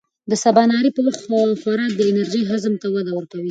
[0.31, 1.21] د سباناري پر وخت
[1.61, 3.49] خوراک د انرژۍ هضم ته وده ورکوي.